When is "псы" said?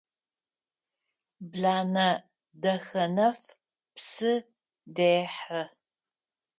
3.93-4.33